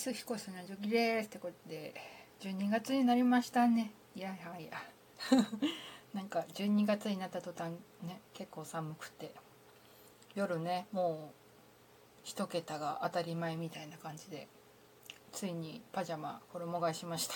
[0.00, 1.92] ます彦砂女きですってことで
[2.40, 3.92] 12月になりましたね。
[4.16, 4.82] いやいやいや。
[6.14, 9.34] なんか12月になった途端ね結構寒くて。
[10.34, 11.34] 夜ねもう
[12.22, 14.48] 一桁が当たり前みたいな感じで
[15.32, 17.34] ついにパジャマ衣替えしました。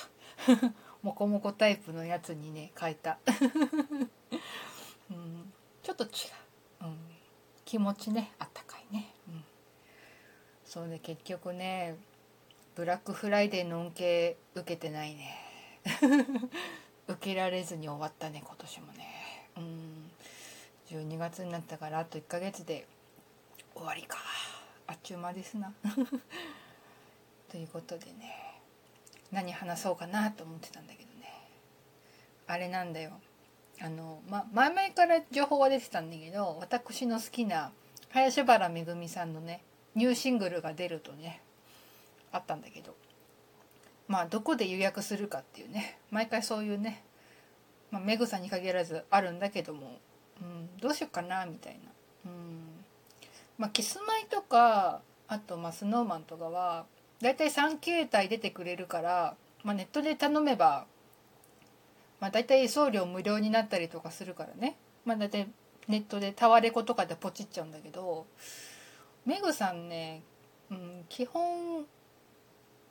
[1.02, 3.18] モコモコタイプのやつにね変えた、
[5.10, 5.52] うん、
[5.82, 6.10] ちょっと違う、
[6.84, 6.98] うん、
[7.66, 9.44] 気持ちねあったかいね、うん。
[10.64, 11.98] そうね結局ね
[12.74, 15.38] ブラックフライデーの恩恵受けてないね。
[17.06, 19.06] 受けられずに終わったね今年もね。
[19.56, 20.10] うん。
[20.88, 22.86] 12月になったからあと1ヶ月で
[23.74, 24.18] 終わりか。
[24.86, 25.72] あっちゅう間ですな。
[27.50, 28.60] ということでね。
[29.30, 31.32] 何話そうかなと思ってたんだけどね。
[32.46, 33.20] あれなんだよ。
[33.80, 37.72] あの、ま、前々から情報は出てたんだけど私の好きな
[38.10, 39.62] 林原めぐみさんのね
[39.94, 41.40] ニューシングルが出るとね
[42.34, 42.94] あったんだけど。
[44.06, 45.98] まあどこで予約するかっていうね。
[46.10, 47.02] 毎回そういうね、
[47.90, 49.98] まあ、メグさんに限らずあるんだけども、
[50.42, 51.90] うん、どうしようかなみたいな。
[52.26, 52.84] うん。
[53.56, 56.86] まあ、キスマイとかあとまあスノーマンとかは
[57.20, 60.86] だいたい3形態出てくれるから、まあ、ネットで頼めば、
[62.20, 65.48] まあ、だいたい送料無料になったりとかするからね、まあ、だいたい
[65.88, 68.26] ネットでタワレコとかでポチっちゃうんだけど
[69.24, 70.22] メグさんね、
[70.70, 71.86] うん、基本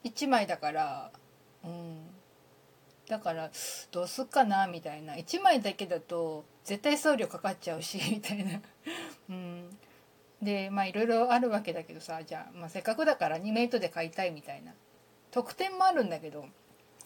[0.03, 1.11] 1枚だから、
[1.63, 1.97] うん、
[3.07, 3.49] だから
[3.91, 5.15] どうすっかなみたいな。
[5.15, 8.61] 1枚だけだと絶対送料かかっちゃうし みたいな。
[9.29, 9.77] うん。
[10.41, 14.73] でまあいろいろあるわけだけどさじゃあ、まあ、せっかくだからアニメイトで買いたいみたいな。
[15.31, 16.45] 特典もあるんだけど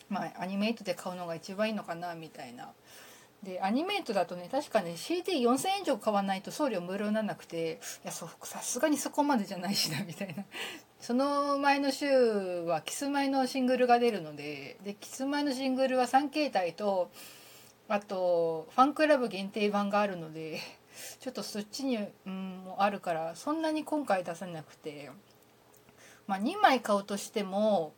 [0.10, 2.74] まあアニメイトで買うのが一番いいのかなみたいな。
[3.44, 8.28] でアニメートだとね確かね CD4000 円以上買わないと送料無料にならなくていやさ
[8.62, 10.44] すがにそこまでじゃないしなみたいな。
[11.00, 17.12] その前の週はキスマイのシングルが出るのででキスマイのシングルは3形態と
[17.88, 20.60] あとファンクラブ限定版があるので
[21.20, 25.12] ちょっとそっちに、うん、もあるからそんなに今回出さなくて。
[26.28, 27.94] まあ2枚買うとしても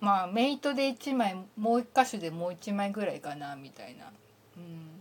[0.00, 4.10] まあメイトで1枚もう1箇所でもう1枚ぐらいかなみたいな。
[4.56, 5.00] うん、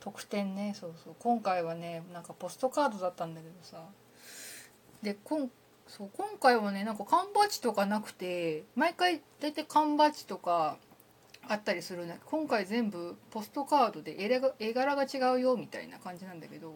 [0.00, 1.14] 特典ねそうそう。
[1.18, 3.84] 今回はねなんかポストカードだったんだけどさ。
[5.02, 5.50] でこん
[5.96, 10.78] そう今回はねなんか缶バッジとかなくて毎回大体缶バッジとか
[11.46, 14.16] あったりするんだけど今回全部ポストカードで
[14.58, 16.74] 絵柄が違うよみたいな感じなんだけど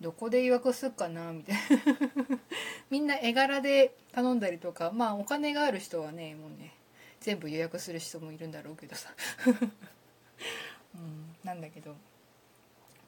[0.00, 2.38] どこで予約すっかなみたいな。
[2.88, 6.74] みんな絵柄で頼んだりとかまあお金がある人はねもうね
[7.18, 9.12] 全部予約する人もいるんだろうけどさ。
[10.94, 11.96] うん、なんだけど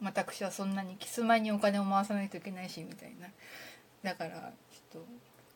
[0.03, 3.28] 私はそんなにキスマイにお金を回さないといけないしみたいな。
[4.03, 4.53] だから
[4.93, 5.05] と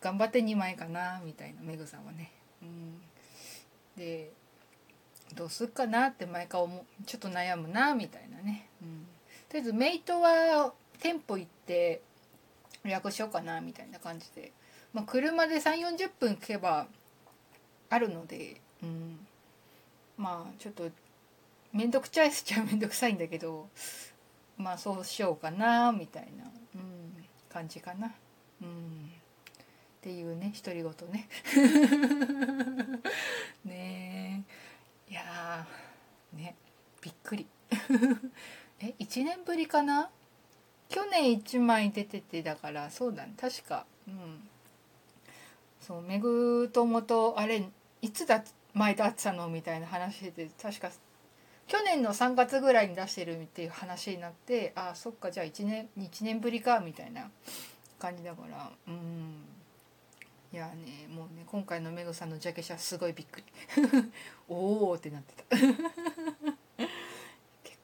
[0.01, 3.01] 頑張って2枚かなみたいなメグさんはね、うん、
[3.97, 4.33] で
[5.35, 7.05] どうすっかなって毎回思う。
[7.05, 9.07] ちょっと悩むなみたいなね、うん、
[9.49, 12.03] とりあえずメイトは店舗行って
[12.85, 14.53] 予約しようかなみたいな感じで、
[14.93, 16.87] まあ、車で3 4 0分来けば
[17.91, 19.19] あるので、うん、
[20.17, 20.91] まあちょっと
[21.73, 23.69] 面倒くちゃいっちゃ面倒くさいんだけど
[24.57, 26.45] まあそうしようかなみたいな、
[26.77, 28.13] うん、感じかな。
[28.63, 29.11] うん、
[30.05, 31.29] っていうね独り言ね。
[33.65, 34.45] ね
[35.09, 35.13] え。
[35.13, 35.67] いや
[36.35, 36.55] ね
[37.01, 37.47] びっくり。
[38.81, 40.11] え1年ぶりかな？
[40.91, 43.33] 去年1枚出ててだからそうだね。
[43.41, 43.87] 確か。
[44.07, 44.47] うん。
[45.81, 47.67] そうめぐともとあれ
[48.03, 48.45] いつだ
[48.75, 49.49] 前だってたの？
[49.49, 50.93] みたいな話で確か
[51.67, 57.31] 去年の3月ぐらいに出してるっていう話になってああそっかじゃあ1年1年ぶりかみたいな
[57.99, 58.71] 感じだから。
[58.87, 59.54] うん。
[60.55, 63.45] いやねもうね今回のメグさんのジャケ写すごいびっくり。
[64.49, 65.57] おおってなってた。
[65.57, 65.75] 結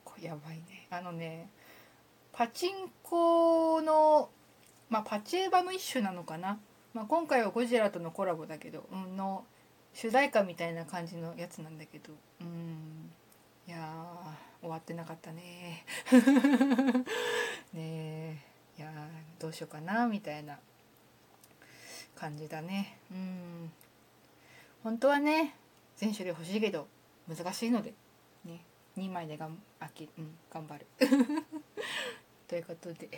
[0.04, 0.86] 構やばいね。
[0.88, 1.50] あのね
[2.31, 4.31] パチンコの
[4.88, 6.60] まあパチエバの一種なのかな、
[6.94, 9.44] まあ、今回はゴジラとのコラボだけど、うん、の
[9.93, 12.12] 主題歌みたいな感じのやつなんだけど。
[12.40, 13.11] うん
[13.67, 13.93] いや
[14.61, 15.84] 終わってなかったね。
[17.75, 18.44] ね
[18.78, 18.93] いや
[19.40, 20.61] どうしようかなみたいな。
[22.20, 22.99] 感じだね。
[23.11, 23.72] うん。
[24.84, 25.55] 本当はね
[25.96, 26.87] 全種類欲しいけど
[27.26, 27.94] 難しいので
[28.44, 28.61] ね。
[28.99, 30.87] 2枚でがんあき、うん、頑張る。
[32.46, 33.08] ということで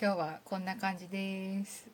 [0.00, 1.88] 今日はこんな感じです。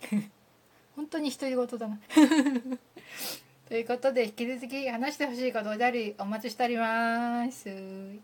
[0.96, 2.00] 本当に独り言だな。
[3.68, 7.68] ということで引き続き話してほしいことでありお待ちしております。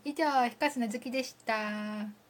[0.03, 2.20] 以上、ひかすなずきでした。